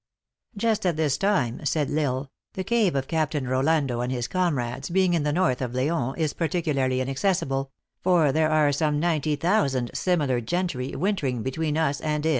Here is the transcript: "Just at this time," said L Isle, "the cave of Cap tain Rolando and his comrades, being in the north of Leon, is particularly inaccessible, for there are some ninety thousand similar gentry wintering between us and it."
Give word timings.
"Just 0.57 0.83
at 0.87 0.97
this 0.97 1.15
time," 1.15 1.63
said 1.63 1.91
L 1.95 1.99
Isle, 1.99 2.31
"the 2.53 2.63
cave 2.63 2.95
of 2.95 3.07
Cap 3.07 3.29
tain 3.29 3.47
Rolando 3.47 4.01
and 4.01 4.11
his 4.11 4.27
comrades, 4.27 4.89
being 4.89 5.13
in 5.13 5.21
the 5.21 5.31
north 5.31 5.61
of 5.61 5.75
Leon, 5.75 6.15
is 6.17 6.33
particularly 6.33 7.01
inaccessible, 7.01 7.69
for 8.01 8.31
there 8.31 8.49
are 8.49 8.71
some 8.71 8.99
ninety 8.99 9.35
thousand 9.35 9.91
similar 9.93 10.41
gentry 10.41 10.95
wintering 10.95 11.43
between 11.43 11.77
us 11.77 12.01
and 12.01 12.25
it." 12.25 12.29